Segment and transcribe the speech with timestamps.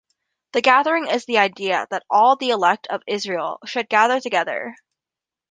[0.53, 4.75] "The gathering" is the idea that all the "elect" of Israel should gather together.